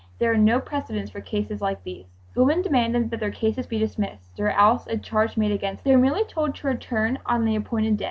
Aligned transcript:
There 0.17 0.31
are 0.33 0.37
no 0.37 0.59
precedents 0.59 1.11
for 1.11 1.21
cases 1.21 1.61
like 1.61 1.83
these...." 1.83 2.07
The 2.33 2.39
women 2.43 2.63
demanded 2.63 3.11
that 3.11 3.19
their 3.19 3.29
cases 3.29 3.67
be 3.67 3.77
dismissed, 3.77 4.39
or 4.39 4.49
else 4.49 4.87
a 4.87 4.97
charge 4.97 5.37
made 5.37 5.51
against 5.51 5.83
them. 5.83 5.91
They 5.91 5.95
were 5.95 6.01
merely 6.01 6.23
told 6.23 6.55
to 6.55 6.65
return 6.65 7.19
on 7.23 7.45
the 7.45 7.55
appointed 7.55 7.97
day. 7.97 7.99